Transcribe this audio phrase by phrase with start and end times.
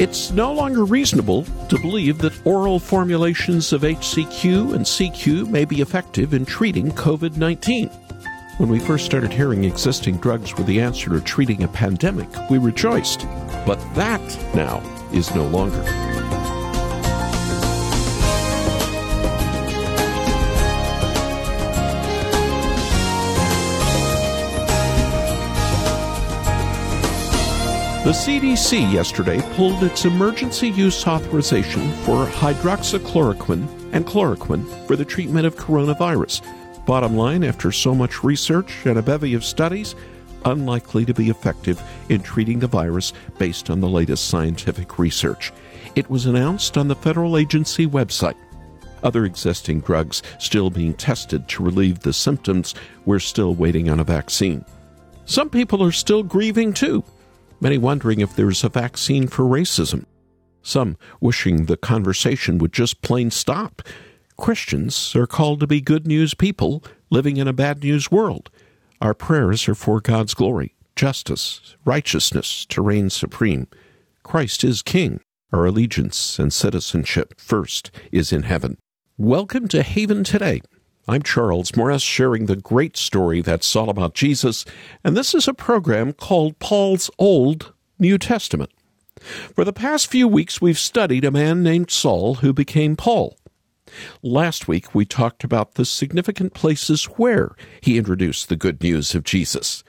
[0.00, 5.82] It's no longer reasonable to believe that oral formulations of HCQ and CQ may be
[5.82, 7.88] effective in treating COVID 19.
[8.56, 12.56] When we first started hearing existing drugs were the answer to treating a pandemic, we
[12.56, 13.26] rejoiced.
[13.66, 14.22] But that
[14.54, 14.80] now
[15.12, 16.09] is no longer.
[28.10, 35.46] The CDC yesterday pulled its emergency use authorization for hydroxychloroquine and chloroquine for the treatment
[35.46, 36.42] of coronavirus.
[36.86, 39.94] Bottom line, after so much research and a bevy of studies,
[40.44, 45.52] unlikely to be effective in treating the virus based on the latest scientific research.
[45.94, 48.34] It was announced on the federal agency website.
[49.04, 52.74] Other existing drugs still being tested to relieve the symptoms.
[53.04, 54.64] We're still waiting on a vaccine.
[55.26, 57.04] Some people are still grieving too
[57.60, 60.04] many wondering if there's a vaccine for racism.
[60.62, 63.82] Some wishing the conversation would just plain stop.
[64.38, 68.50] Christians are called to be good news people living in a bad news world.
[69.00, 73.66] Our prayers are for God's glory, justice, righteousness to reign supreme.
[74.22, 75.20] Christ is King.
[75.52, 78.78] Our allegiance and citizenship first is in heaven.
[79.18, 80.60] Welcome to Haven Today.
[81.10, 84.64] I'm Charles Morris, sharing the great story that's all about Jesus,
[85.02, 88.70] and this is a program called Paul's Old New Testament.
[89.20, 93.36] For the past few weeks, we've studied a man named Saul who became Paul.
[94.22, 99.24] Last week, we talked about the significant places where he introduced the good news of
[99.24, 99.82] Jesus.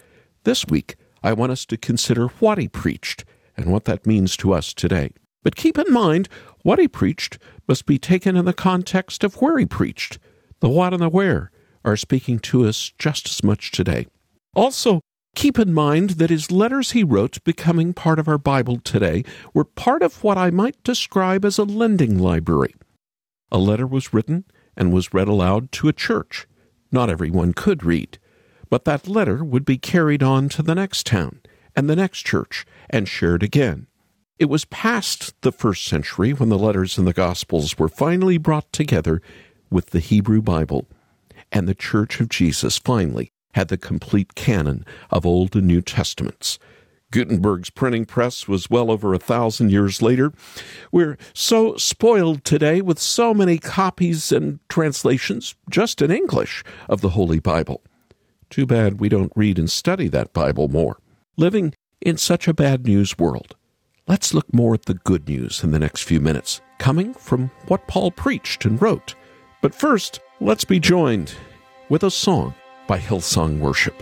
[0.43, 4.53] This week, I want us to consider what he preached and what that means to
[4.53, 5.11] us today.
[5.43, 6.29] But keep in mind,
[6.63, 10.17] what he preached must be taken in the context of where he preached.
[10.61, 11.51] The what and the where
[11.83, 14.07] are speaking to us just as much today.
[14.55, 15.01] Also,
[15.35, 19.65] keep in mind that his letters he wrote, becoming part of our Bible today, were
[19.65, 22.75] part of what I might describe as a lending library.
[23.51, 24.45] A letter was written
[24.77, 26.47] and was read aloud to a church.
[26.91, 28.19] Not everyone could read,
[28.69, 31.41] but that letter would be carried on to the next town
[31.75, 33.87] and the next church and shared again.
[34.37, 38.71] It was past the first century when the letters in the Gospels were finally brought
[38.73, 39.21] together
[39.71, 40.85] with the Hebrew Bible,
[41.51, 46.59] and the Church of Jesus finally had the complete canon of Old and New Testaments.
[47.11, 50.31] Gutenberg's printing press was well over a thousand years later.
[50.91, 57.09] We're so spoiled today with so many copies and translations, just in English, of the
[57.09, 57.81] Holy Bible.
[58.49, 60.99] Too bad we don't read and study that Bible more.
[61.35, 63.55] Living in such a bad news world.
[64.07, 67.87] Let's look more at the good news in the next few minutes, coming from what
[67.87, 69.15] Paul preached and wrote.
[69.61, 71.35] But first, let's be joined
[71.87, 72.55] with a song
[72.87, 73.93] by Hillsong Worship.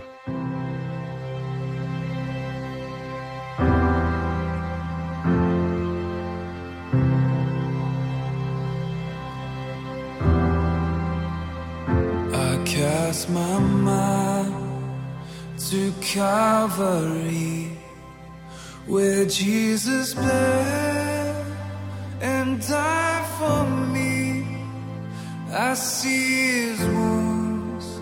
[12.32, 14.54] I cast my mind
[15.68, 17.76] to Calvary,
[18.86, 21.46] where Jesus bled
[22.22, 23.99] and died for me.
[25.52, 28.00] I see his wounds,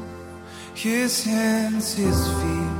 [0.75, 2.78] his hands, his feet,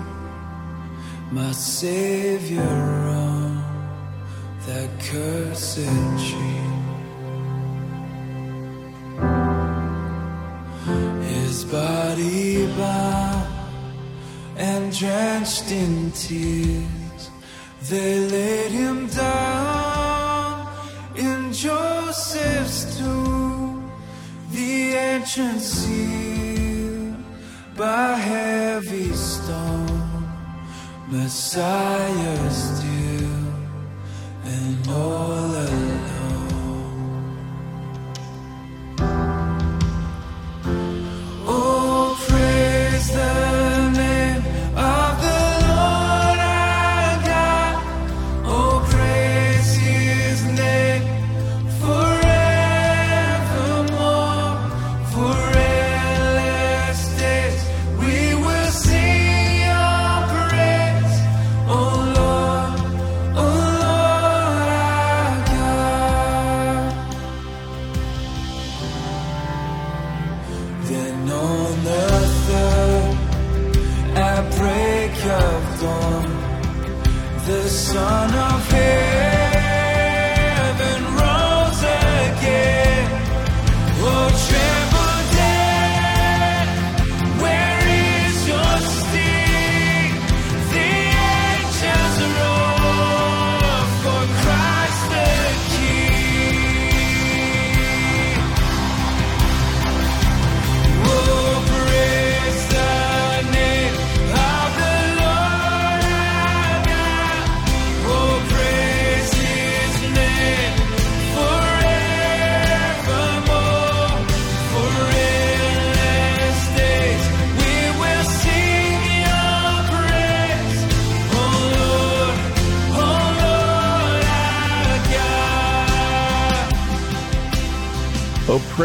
[1.33, 3.65] my Savior on
[4.67, 5.89] that cursed
[6.27, 6.69] tree.
[11.33, 13.49] His body bound
[14.59, 17.31] and drenched in tears,
[17.89, 19.58] they laid him down
[25.29, 27.17] entrance sealed
[27.77, 30.27] by heavy stone,
[31.09, 33.53] Messiah still
[34.45, 35.28] and all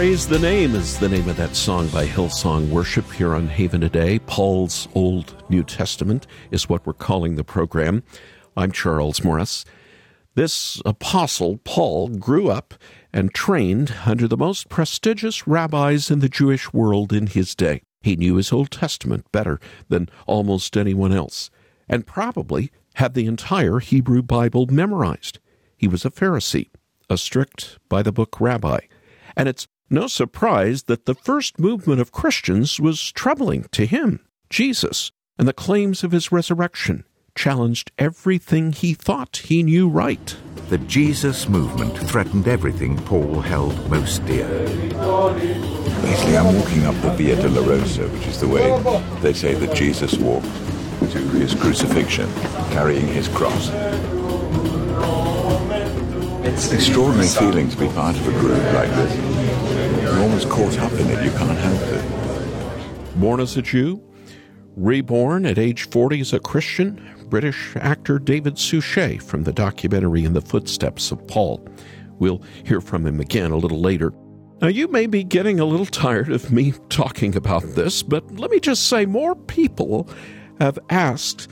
[0.04, 3.80] Praise the Name is the name of that song by Hillsong Worship here on Haven
[3.80, 4.20] today.
[4.20, 8.04] Paul's Old New Testament is what we're calling the program.
[8.58, 9.64] I'm Charles Morris.
[10.36, 12.74] This apostle, Paul, grew up
[13.14, 17.82] and trained under the most prestigious rabbis in the Jewish world in his day.
[18.02, 19.58] He knew his Old Testament better
[19.88, 21.50] than almost anyone else,
[21.88, 25.40] and probably had the entire Hebrew Bible memorized.
[25.78, 26.72] He was a Pharisee,
[27.10, 28.80] a strict by the book rabbi
[29.36, 34.20] and it's no surprise that the first movement of Christians was troubling to him.
[34.50, 37.06] Jesus and the claims of his resurrection
[37.36, 40.36] challenged everything he thought he knew right.
[40.70, 44.48] The Jesus movement threatened everything Paul held most dear.
[44.48, 48.64] Lately, I'm walking up the Via Dolorosa, which is the way
[49.22, 50.46] they say that Jesus walked
[51.12, 52.32] to his crucifixion,
[52.72, 53.70] carrying his cross.
[56.46, 59.33] It's an extraordinary feeling to be part of a group like this.
[60.14, 63.20] You're almost caught up in it, you can't help it.
[63.20, 64.00] Born as a Jew,
[64.76, 70.34] reborn at age 40 as a Christian, British actor David Suchet from the documentary In
[70.34, 71.68] the Footsteps of Paul.
[72.20, 74.14] We'll hear from him again a little later.
[74.62, 78.52] Now, you may be getting a little tired of me talking about this, but let
[78.52, 80.08] me just say more people
[80.60, 81.48] have asked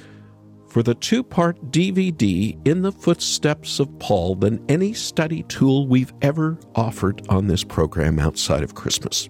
[0.71, 6.13] for the two part DVD in the footsteps of Paul than any study tool we've
[6.21, 9.27] ever offered on this program outside of Christmas.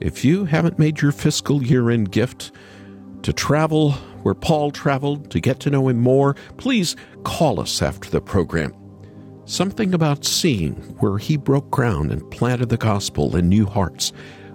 [0.00, 2.52] If you haven't made your fiscal year end gift
[3.24, 8.08] to travel where Paul traveled, to get to know him more, please call us after
[8.08, 8.74] the program.
[9.44, 14.12] Something about seeing where he broke ground and planted the gospel in new hearts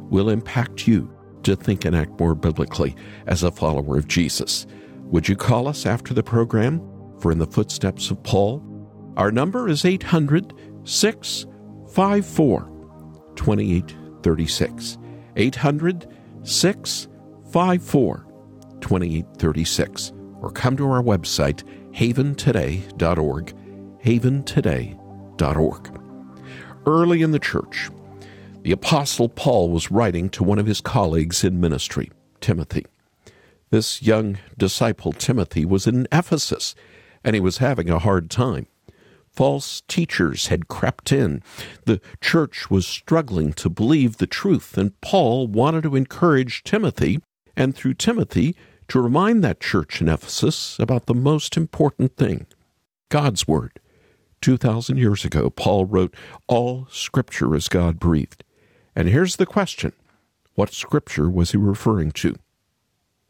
[0.09, 2.95] will impact you to think and act more biblically
[3.27, 4.65] as a follower of Jesus.
[5.09, 6.79] Would you call us after the program
[7.19, 8.63] for In the Footsteps of Paul?
[9.17, 10.53] Our number is 800
[10.83, 12.71] 654
[13.35, 14.97] 2836.
[15.35, 16.07] 800
[16.43, 18.25] 654
[18.81, 20.13] 2836.
[20.41, 23.55] Or come to our website, haventoday.org.
[24.03, 26.01] Haventoday.org.
[26.85, 27.89] Early in the church,
[28.61, 32.11] the Apostle Paul was writing to one of his colleagues in ministry,
[32.41, 32.85] Timothy.
[33.71, 36.73] This young disciple, Timothy, was in Ephesus,
[37.23, 38.65] and he was having a hard time.
[39.31, 41.43] False teachers had crept in.
[41.85, 47.19] The church was struggling to believe the truth, and Paul wanted to encourage Timothy,
[47.55, 48.55] and through Timothy,
[48.87, 52.47] to remind that church in Ephesus about the most important thing
[53.09, 53.79] God's Word.
[54.41, 56.15] 2,000 years ago, Paul wrote,
[56.47, 58.43] All Scripture is God breathed.
[58.95, 59.93] And here's the question
[60.55, 62.35] What Scripture was he referring to?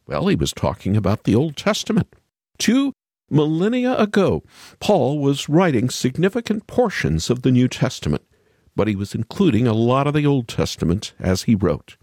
[0.09, 2.07] Well, he was talking about the Old Testament.
[2.57, 2.93] Two
[3.29, 4.41] millennia ago,
[4.79, 8.23] Paul was writing significant portions of the New Testament,
[8.75, 11.95] but he was including a lot of the Old Testament as he wrote.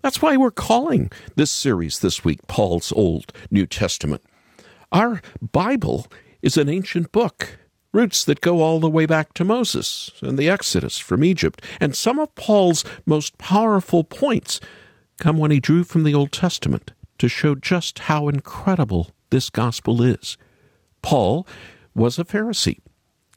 [0.00, 4.22] That's why we're calling this series this week Paul's Old New Testament.
[4.90, 6.06] Our Bible
[6.40, 7.58] is an ancient book,
[7.92, 11.94] roots that go all the way back to Moses and the Exodus from Egypt, and
[11.94, 14.60] some of Paul's most powerful points
[15.18, 16.92] come when he drew from the Old Testament
[17.24, 20.36] to show just how incredible this gospel is.
[21.00, 21.46] Paul
[21.94, 22.80] was a Pharisee,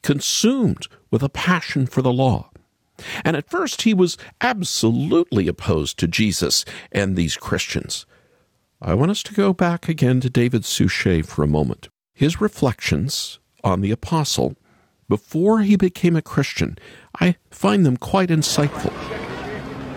[0.02, 2.50] consumed with a passion for the law.
[3.24, 8.04] And at first, he was absolutely opposed to Jesus and these Christians.
[8.82, 11.88] I want us to go back again to David Suchet for a moment.
[12.12, 14.54] His reflections on the apostle
[15.08, 16.76] before he became a Christian,
[17.18, 18.92] I find them quite insightful.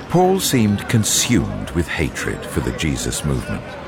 [0.09, 3.80] Paul seemed consumed with hatred for the Jesus movement.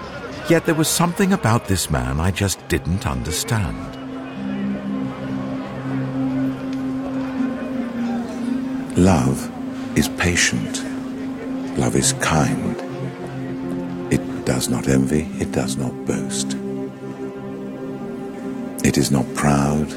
[0.49, 3.77] Yet there was something about this man I just didn't understand.
[8.97, 9.49] Love
[9.97, 10.83] is patient.
[11.77, 12.75] Love is kind.
[14.13, 15.29] It does not envy.
[15.39, 16.57] It does not boast.
[18.85, 19.87] It is not proud.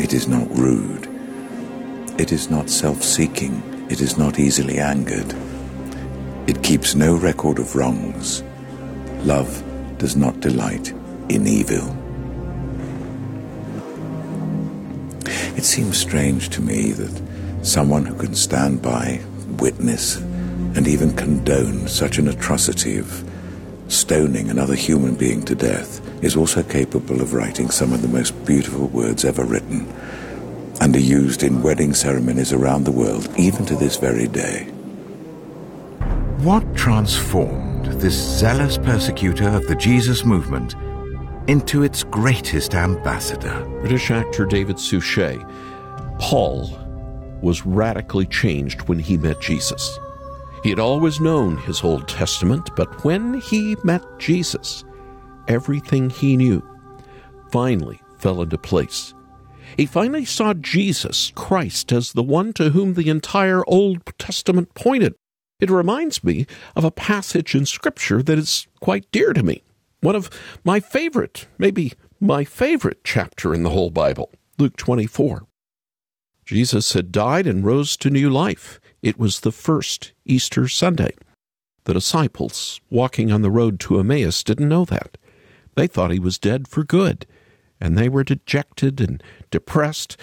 [0.00, 1.08] It is not rude.
[2.18, 3.62] It is not self seeking.
[3.88, 5.32] It is not easily angered.
[6.48, 8.42] It keeps no record of wrongs.
[9.24, 9.62] Love
[10.02, 10.88] does not delight
[11.28, 11.96] in evil.
[15.56, 19.20] It seems strange to me that someone who can stand by,
[19.60, 23.24] witness, and even condone such an atrocity of
[23.86, 28.32] stoning another human being to death is also capable of writing some of the most
[28.44, 29.86] beautiful words ever written
[30.80, 34.64] and are used in wedding ceremonies around the world, even to this very day.
[36.42, 36.74] What
[37.82, 40.74] transformed this zealous persecutor of the Jesus movement
[41.48, 43.64] into its greatest ambassador?
[43.80, 45.38] British actor David Suchet.
[46.18, 46.78] Paul
[47.42, 49.98] was radically changed when he met Jesus.
[50.62, 54.84] He had always known his Old Testament, but when he met Jesus,
[55.48, 56.62] everything he knew
[57.50, 59.14] finally fell into place.
[59.76, 65.14] He finally saw Jesus Christ as the one to whom the entire Old Testament pointed.
[65.62, 69.62] It reminds me of a passage in Scripture that is quite dear to me.
[70.00, 70.28] One of
[70.64, 75.46] my favorite, maybe my favorite chapter in the whole Bible, Luke 24.
[76.44, 78.80] Jesus had died and rose to new life.
[79.02, 81.14] It was the first Easter Sunday.
[81.84, 85.16] The disciples walking on the road to Emmaus didn't know that.
[85.76, 87.24] They thought he was dead for good,
[87.80, 90.16] and they were dejected and depressed.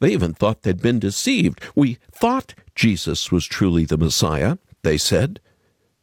[0.00, 1.60] They even thought they'd been deceived.
[1.74, 5.40] We thought Jesus was truly the Messiah, they said.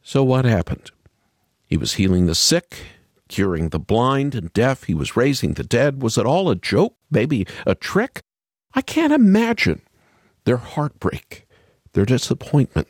[0.02, 0.90] So what happened?
[1.66, 2.76] He was healing the sick,
[3.28, 4.84] curing the blind and deaf.
[4.84, 6.02] He was raising the dead.
[6.02, 6.94] Was it all a joke?
[7.10, 8.20] Maybe a trick?
[8.74, 9.82] I can't imagine
[10.44, 11.46] their heartbreak,
[11.92, 12.88] their disappointment.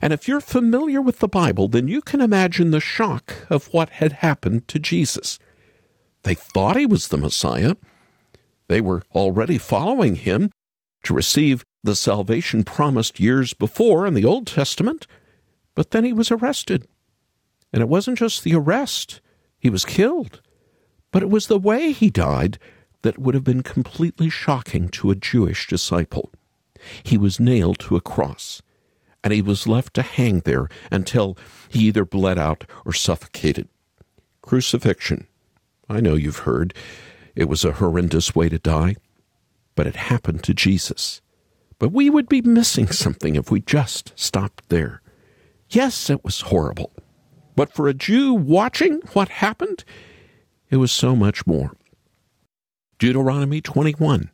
[0.00, 3.90] And if you're familiar with the Bible, then you can imagine the shock of what
[3.90, 5.38] had happened to Jesus.
[6.22, 7.74] They thought he was the Messiah.
[8.68, 10.50] They were already following him
[11.04, 15.06] to receive the salvation promised years before in the Old Testament.
[15.74, 16.88] But then he was arrested.
[17.72, 19.20] And it wasn't just the arrest,
[19.58, 20.40] he was killed.
[21.12, 22.58] But it was the way he died
[23.02, 26.32] that would have been completely shocking to a Jewish disciple.
[27.02, 28.62] He was nailed to a cross,
[29.22, 31.36] and he was left to hang there until
[31.68, 33.68] he either bled out or suffocated.
[34.42, 35.26] Crucifixion.
[35.88, 36.72] I know you've heard.
[37.34, 38.96] It was a horrendous way to die,
[39.74, 41.20] but it happened to Jesus.
[41.84, 45.02] But we would be missing something if we just stopped there.
[45.68, 46.94] Yes, it was horrible.
[47.56, 49.84] But for a Jew watching what happened,
[50.70, 51.76] it was so much more.
[52.98, 54.30] Deuteronomy 21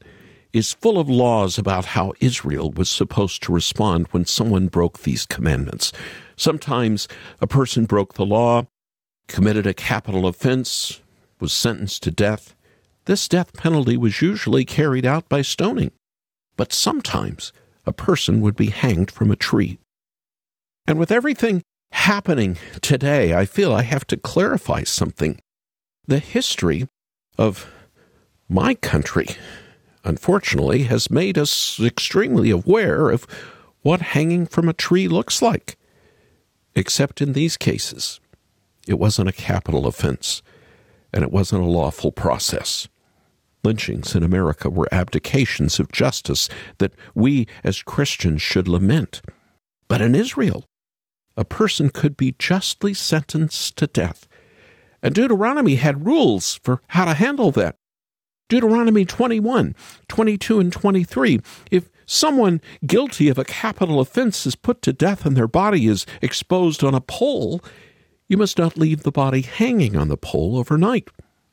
[0.53, 5.27] is full of laws about how Israel was supposed to respond when someone broke these
[5.27, 5.91] commandments.
[6.37, 7.09] Sometimes
[7.41, 8.69] a person broke the law,
[9.27, 11.01] committed a capital offense,
[11.41, 12.55] was sentenced to death.
[13.07, 15.91] This death penalty was usually carried out by stoning.
[16.61, 17.55] But sometimes
[17.87, 19.79] a person would be hanged from a tree.
[20.87, 21.63] And with everything
[21.93, 25.41] happening today, I feel I have to clarify something.
[26.07, 26.87] The history
[27.39, 27.73] of
[28.47, 29.29] my country,
[30.05, 33.27] unfortunately, has made us extremely aware of
[33.81, 35.79] what hanging from a tree looks like.
[36.75, 38.21] Except in these cases,
[38.87, 40.43] it wasn't a capital offense,
[41.11, 42.87] and it wasn't a lawful process.
[43.63, 46.49] Lynchings in America were abdications of justice
[46.79, 49.21] that we as Christians should lament.
[49.89, 50.65] But in Israel,
[51.37, 54.27] a person could be justly sentenced to death.
[55.03, 57.77] And Deuteronomy had rules for how to handle that.
[58.49, 59.75] Deuteronomy 21,
[60.09, 61.41] 22, and 23.
[61.71, 66.05] If someone guilty of a capital offense is put to death and their body is
[66.21, 67.63] exposed on a pole,
[68.29, 71.09] you must not leave the body hanging on the pole overnight.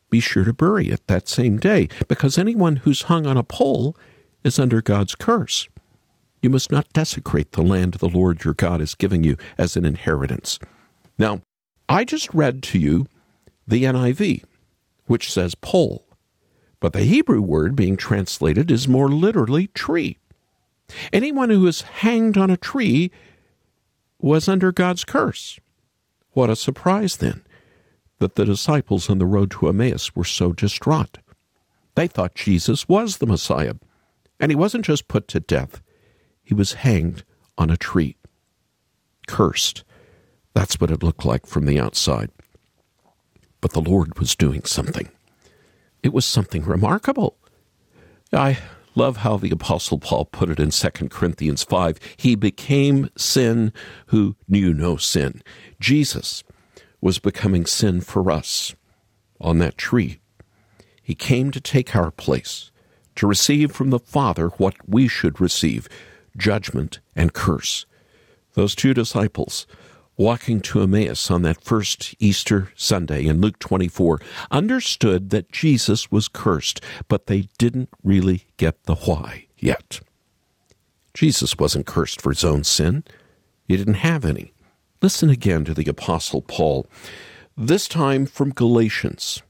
[0.09, 3.95] Be sure to bury it that same day, because anyone who's hung on a pole
[4.43, 5.67] is under God's curse.
[6.41, 9.85] You must not desecrate the land the Lord your God is giving you as an
[9.85, 10.59] inheritance.
[11.17, 11.41] Now,
[11.89, 13.07] I just read to you
[13.67, 14.43] the NIV,
[15.07, 16.05] which says pole.
[16.79, 20.19] But the Hebrew word being translated is more literally tree.
[21.11, 23.11] Anyone who is hanged on a tree
[24.19, 25.59] was under God's curse.
[26.31, 27.43] What a surprise, then,
[28.19, 31.19] that the disciples on the road to Emmaus were so distraught.
[31.95, 33.75] They thought Jesus was the Messiah,
[34.39, 35.81] and he wasn't just put to death,
[36.43, 37.23] he was hanged
[37.57, 38.15] on a tree.
[39.27, 39.83] Cursed.
[40.53, 42.29] That's what it looked like from the outside.
[43.61, 45.09] But the Lord was doing something.
[46.03, 47.37] It was something remarkable.
[48.31, 48.59] I
[48.95, 51.99] love how the Apostle Paul put it in 2 Corinthians 5.
[52.17, 53.73] He became sin
[54.07, 55.41] who knew no sin.
[55.79, 56.43] Jesus
[57.01, 58.75] was becoming sin for us
[59.39, 60.19] on that tree.
[61.01, 62.71] He came to take our place,
[63.15, 65.87] to receive from the Father what we should receive
[66.35, 67.85] judgment and curse.
[68.53, 69.67] Those two disciples
[70.17, 76.27] walking to Emmaus on that first Easter Sunday in Luke 24 understood that Jesus was
[76.27, 79.99] cursed, but they didn't really get the why yet.
[81.13, 83.03] Jesus wasn't cursed for his own sin.
[83.67, 84.53] He didn't have any.
[84.99, 86.87] Listen again to the Apostle Paul,
[87.55, 89.43] this time from Galatians.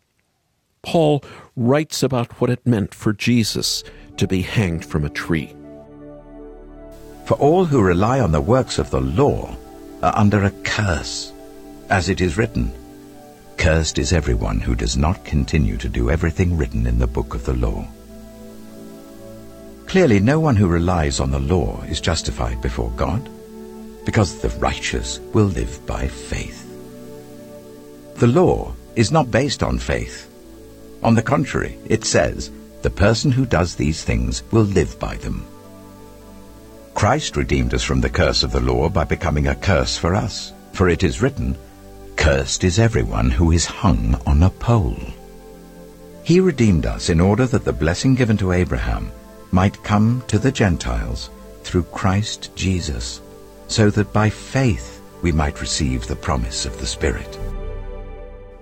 [0.81, 1.23] Paul
[1.55, 3.81] writes about what it meant for Jesus
[4.17, 5.55] to be hanged from a tree.
[7.23, 9.55] For all who rely on the works of the law
[10.03, 11.31] are under a curse,
[11.89, 12.73] as it is written,
[13.55, 17.45] Cursed is everyone who does not continue to do everything written in the book of
[17.45, 17.87] the law.
[19.85, 23.29] Clearly, no one who relies on the law is justified before God,
[24.07, 26.63] because the righteous will live by faith.
[28.15, 30.31] The law is not based on faith.
[31.03, 32.49] On the contrary, it says,
[32.83, 35.45] the person who does these things will live by them.
[36.93, 40.53] Christ redeemed us from the curse of the law by becoming a curse for us.
[40.71, 41.57] For it is written,
[42.15, 45.03] Cursed is everyone who is hung on a pole.
[46.23, 49.11] He redeemed us in order that the blessing given to Abraham
[49.51, 51.29] might come to the Gentiles
[51.63, 53.19] through Christ Jesus,
[53.67, 57.37] so that by faith we might receive the promise of the Spirit.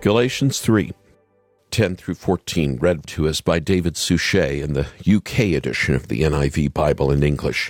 [0.02, 0.94] Galatians 3
[1.72, 6.22] 10 through 14, read to us by David Suchet in the UK edition of the
[6.22, 7.70] NIV Bible in English.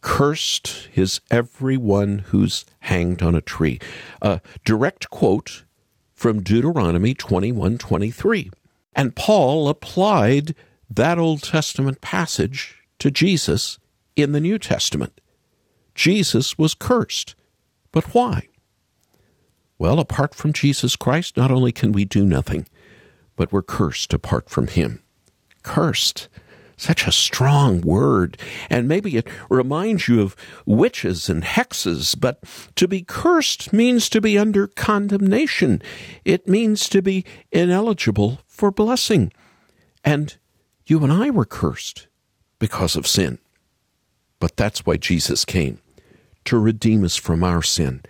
[0.00, 3.80] Cursed is everyone who's hanged on a tree.
[4.20, 5.64] A direct quote
[6.14, 8.50] from Deuteronomy 21 23.
[8.94, 10.54] And Paul applied
[10.88, 13.78] that Old Testament passage to Jesus
[14.14, 15.20] in the New Testament.
[15.94, 17.34] Jesus was cursed.
[17.92, 18.48] But why?
[19.78, 22.66] Well, apart from Jesus Christ, not only can we do nothing,
[23.36, 25.02] but we're cursed apart from Him.
[25.62, 26.28] Cursed.
[26.76, 28.38] Such a strong word.
[28.70, 30.34] And maybe it reminds you of
[30.66, 32.42] witches and hexes, but
[32.76, 35.82] to be cursed means to be under condemnation.
[36.24, 39.32] It means to be ineligible for blessing.
[40.04, 40.36] And
[40.86, 42.08] you and I were cursed
[42.58, 43.38] because of sin.
[44.42, 45.78] But that's why Jesus came
[46.46, 48.02] to redeem us from our sin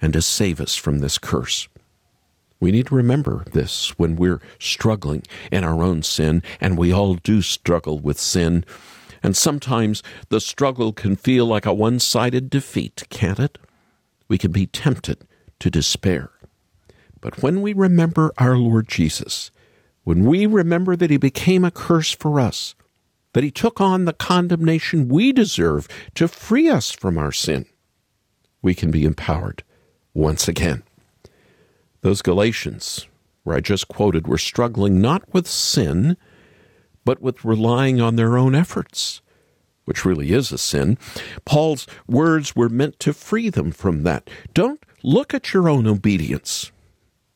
[0.00, 1.68] and to save us from this curse.
[2.58, 7.16] We need to remember this when we're struggling in our own sin, and we all
[7.16, 8.64] do struggle with sin.
[9.22, 13.58] And sometimes the struggle can feel like a one sided defeat, can't it?
[14.28, 15.26] We can be tempted
[15.58, 16.30] to despair.
[17.20, 19.50] But when we remember our Lord Jesus,
[20.04, 22.74] when we remember that He became a curse for us,
[23.36, 27.66] that He took on the condemnation we deserve to free us from our sin,
[28.62, 29.62] we can be empowered
[30.14, 30.82] once again.
[32.00, 33.06] Those Galatians,
[33.44, 36.16] where I just quoted, were struggling not with sin,
[37.04, 39.20] but with relying on their own efforts,
[39.84, 40.96] which really is a sin.
[41.44, 44.30] Paul's words were meant to free them from that.
[44.54, 46.72] Don't look at your own obedience.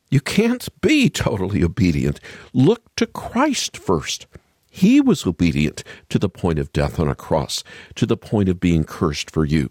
[0.08, 2.20] You can't be totally obedient.
[2.54, 4.26] Look to Christ first.
[4.70, 7.64] He was obedient to the point of death on a cross,
[7.96, 9.70] to the point of being cursed for you.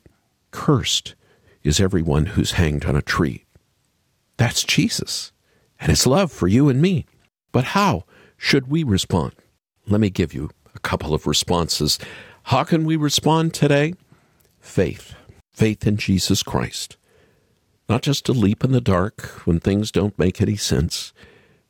[0.51, 1.15] Cursed
[1.63, 3.45] is everyone who's hanged on a tree.
[4.37, 5.31] That's Jesus
[5.79, 7.05] and his love for you and me.
[7.51, 8.03] But how
[8.37, 9.33] should we respond?
[9.87, 11.97] Let me give you a couple of responses.
[12.43, 13.93] How can we respond today?
[14.59, 15.15] Faith.
[15.51, 16.97] Faith in Jesus Christ.
[17.87, 21.11] Not just a leap in the dark when things don't make any sense.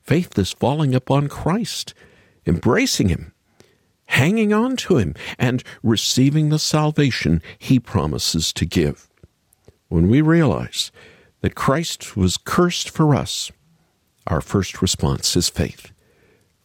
[0.02, 1.94] Faith is falling upon Christ,
[2.50, 3.34] embracing Him,
[4.08, 9.10] hanging on to Him, and receiving the salvation He promises to give.
[9.88, 10.92] When we realize
[11.42, 13.52] that Christ was cursed for us,
[14.28, 15.92] our first response is faith.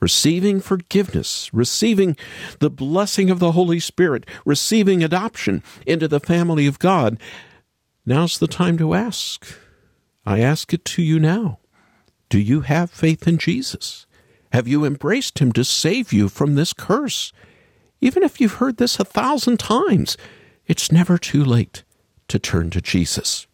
[0.00, 2.16] Receiving forgiveness, receiving
[2.58, 7.18] the blessing of the Holy Spirit, receiving adoption into the family of God.
[8.04, 9.46] Now's the time to ask.
[10.26, 11.58] I ask it to you now.
[12.28, 14.06] Do you have faith in Jesus?
[14.54, 17.32] Have you embraced Him to save you from this curse?
[18.00, 20.16] Even if you've heard this a thousand times,
[20.68, 21.82] it's never too late
[22.28, 23.48] to turn to Jesus.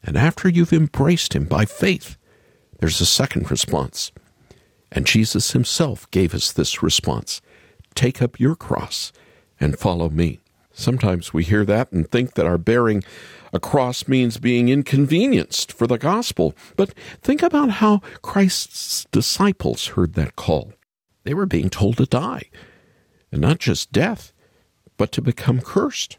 [0.00, 2.16] And after you've embraced him by faith,
[2.78, 4.12] there's a second response.
[4.92, 7.40] And Jesus himself gave us this response
[7.96, 9.12] Take up your cross
[9.58, 10.38] and follow me.
[10.78, 13.02] Sometimes we hear that and think that our bearing
[13.52, 16.54] a cross means being inconvenienced for the gospel.
[16.76, 20.72] But think about how Christ's disciples heard that call.
[21.24, 22.44] They were being told to die,
[23.32, 24.32] and not just death,
[24.96, 26.18] but to become cursed.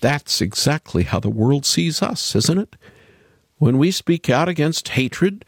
[0.00, 2.76] That's exactly how the world sees us, isn't it?
[3.64, 5.44] when we speak out against hatred,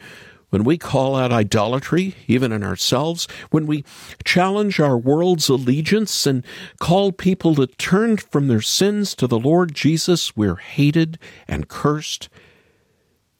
[0.56, 3.84] when we call out idolatry, even in ourselves, when we
[4.24, 6.46] challenge our world's allegiance and
[6.80, 12.30] call people to turn from their sins to the Lord Jesus, we're hated and cursed.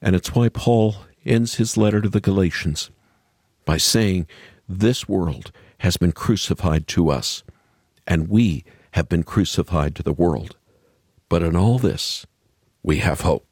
[0.02, 2.90] And it's why Paul ends his letter to the Galatians
[3.64, 4.26] by saying,
[4.68, 7.44] This world has been crucified to us,
[8.06, 10.54] and we have been crucified to the world.
[11.30, 12.26] But in all this,
[12.82, 13.46] we have hope.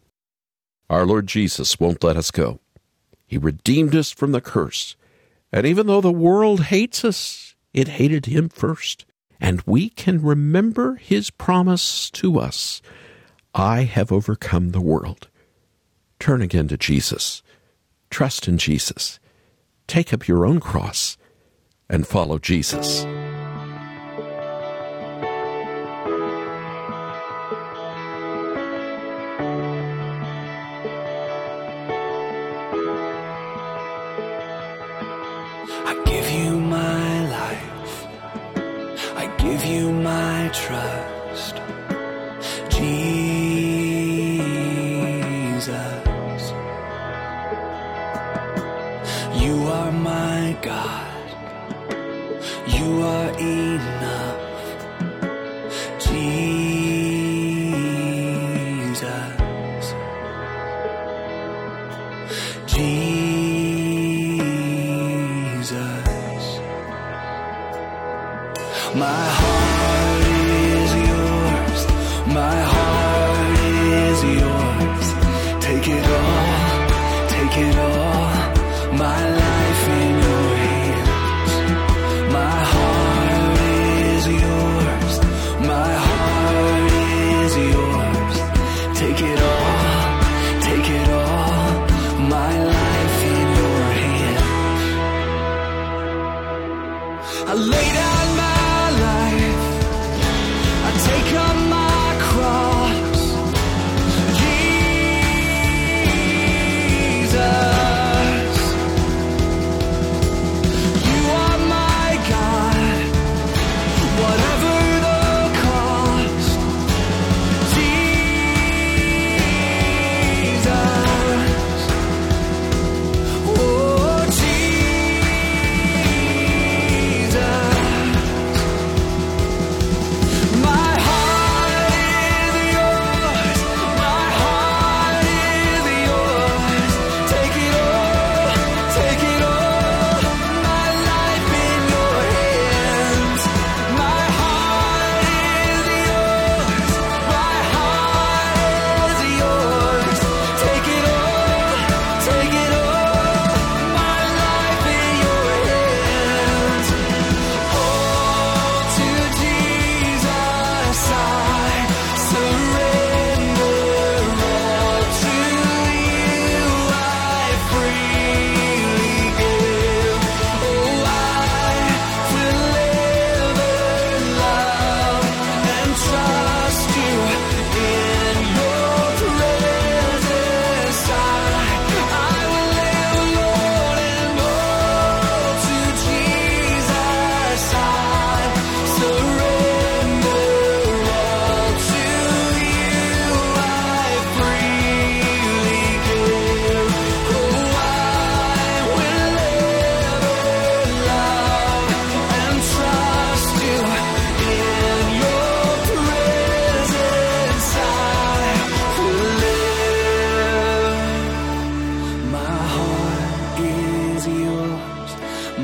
[0.91, 2.61] Our Lord Jesus won't let us go.
[3.35, 4.95] He redeemed us from the curse.
[5.51, 9.07] And even though the world hates us, it hated him first.
[9.41, 12.81] And we can remember his promise to us
[13.53, 15.31] I have overcome the world.
[16.21, 17.43] Turn again to Jesus.
[18.09, 19.19] Trust in Jesus.
[19.89, 21.17] Take up your own cross
[21.91, 23.05] and follow Jesus.
[68.95, 69.44] My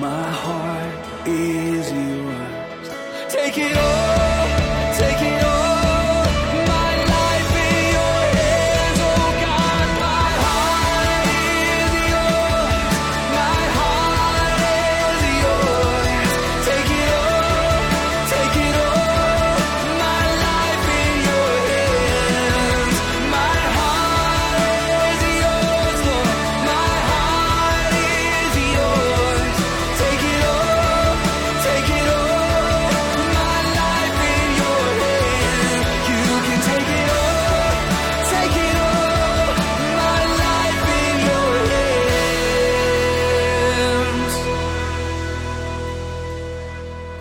[0.01, 2.89] My heart is yours.
[3.29, 3.90] Take it all.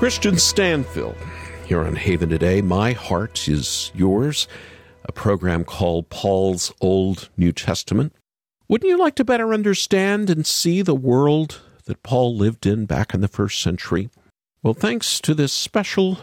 [0.10, 1.16] Kristian Stanfill
[1.68, 2.64] here on Haven Today.
[2.64, 4.48] My Heart is Yours,
[5.06, 8.16] a program called Paul's Old New Testament.
[8.68, 13.14] Wouldn't you like to better understand and see the world that Paul lived in back
[13.14, 14.10] in the first century?
[14.64, 16.18] Well, thanks to this special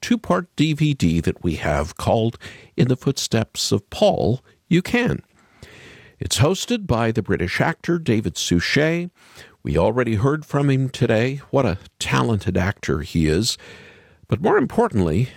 [0.00, 2.38] two part DVD that we have called
[2.78, 5.20] In the Footsteps of Paul, you can.
[6.18, 9.10] It's hosted by the British actor David Suchet.
[9.62, 11.36] We already heard from him today.
[11.50, 13.58] What a talented actor he is.
[14.28, 15.30] But more importantly,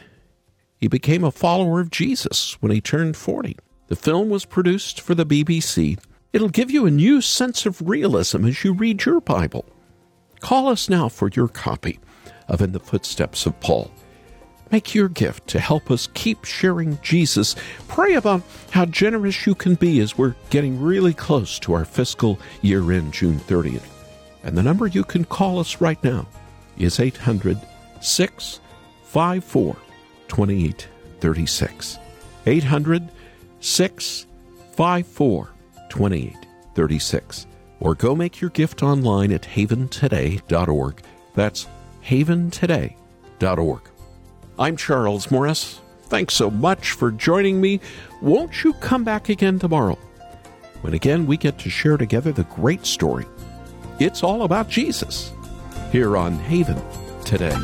[0.77, 3.57] he became a follower of Jesus when he turned 40.
[3.87, 5.99] The film was produced for the BBC.
[6.33, 9.65] It'll give you a new sense of realism as you read your Bible.
[10.39, 11.99] Call us now for your copy
[12.47, 13.91] of In the Footsteps of Paul.
[14.71, 17.55] Make your gift to help us keep sharing Jesus.
[17.89, 22.39] Pray about how generous you can be as we're getting really close to our fiscal
[22.61, 24.00] year end, June 30th.
[24.43, 26.27] And the number you can call us right now
[26.77, 27.59] is 800
[28.01, 29.75] 654
[30.27, 31.99] 2836.
[32.45, 33.09] 800
[33.59, 35.49] 654
[35.89, 37.47] 2836.
[37.79, 41.01] Or go make your gift online at haventoday.org.
[41.33, 41.67] That's
[42.05, 43.81] haventoday.org.
[44.59, 45.81] I'm Charles Morris.
[46.03, 47.79] Thanks so much for joining me.
[48.21, 49.97] Won't you come back again tomorrow?
[50.81, 53.25] When again we get to share together the great story.
[53.99, 55.31] It's all about Jesus
[55.91, 56.81] here on Haven
[57.23, 57.55] today.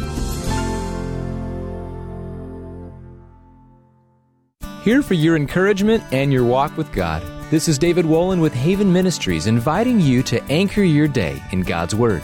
[4.83, 7.23] Here for your encouragement and your walk with God.
[7.49, 11.95] This is David Wolin with Haven Ministries inviting you to anchor your day in God's
[11.95, 12.23] Word.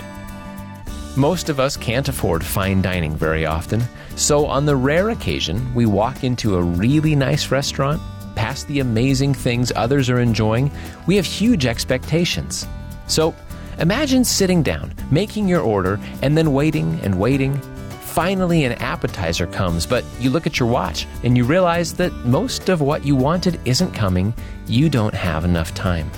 [1.15, 3.81] Most of us can't afford fine dining very often,
[4.15, 8.01] so on the rare occasion we walk into a really nice restaurant,
[8.35, 10.71] past the amazing things others are enjoying,
[11.07, 12.67] we have huge expectations.
[13.07, 13.35] So
[13.79, 17.59] imagine sitting down, making your order, and then waiting and waiting.
[18.01, 22.69] Finally, an appetizer comes, but you look at your watch and you realize that most
[22.69, 24.33] of what you wanted isn't coming.
[24.67, 26.11] You don't have enough time.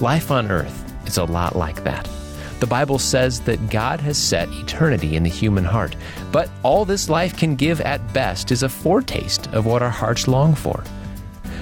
[0.00, 2.08] Life on earth is a lot like that.
[2.60, 5.96] The Bible says that God has set eternity in the human heart,
[6.30, 10.28] but all this life can give at best is a foretaste of what our hearts
[10.28, 10.84] long for.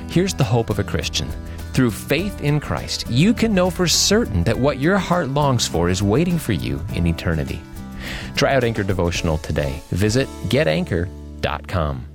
[0.09, 1.31] Here's the hope of a Christian.
[1.73, 5.89] Through faith in Christ, you can know for certain that what your heart longs for
[5.89, 7.61] is waiting for you in eternity.
[8.37, 9.83] Try out Anchor Devotional today.
[9.91, 12.10] Visit getanchor.com.